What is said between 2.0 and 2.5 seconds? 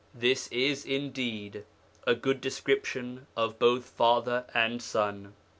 a good